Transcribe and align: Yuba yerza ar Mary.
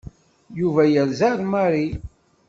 Yuba 0.59 0.81
yerza 0.93 1.27
ar 1.33 1.39
Mary. 1.51 1.87